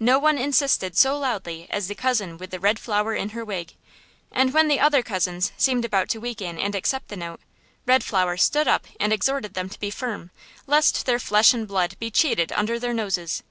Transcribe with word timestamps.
No 0.00 0.18
one 0.18 0.38
insisted 0.38 0.96
so 0.96 1.16
loudly 1.16 1.68
as 1.70 1.86
the 1.86 1.94
cousin 1.94 2.36
with 2.36 2.50
the 2.50 2.58
red 2.58 2.80
flower 2.80 3.14
in 3.14 3.28
her 3.28 3.44
wig; 3.44 3.74
and 4.32 4.52
when 4.52 4.66
the 4.66 4.80
other 4.80 5.04
cousins 5.04 5.52
seemed 5.56 5.84
about 5.84 6.08
to 6.08 6.18
weaken 6.18 6.58
and 6.58 6.74
accept 6.74 7.06
the 7.06 7.16
note, 7.16 7.38
Red 7.86 8.02
Flower 8.02 8.36
stood 8.36 8.66
up 8.66 8.88
and 8.98 9.12
exhorted 9.12 9.54
them 9.54 9.68
to 9.68 9.78
be 9.78 9.92
firm, 9.92 10.32
lest 10.66 11.06
their 11.06 11.20
flesh 11.20 11.54
and 11.54 11.68
blood 11.68 11.94
be 12.00 12.10
cheated 12.10 12.50
under 12.50 12.80
their 12.80 12.92
noses. 12.92 13.44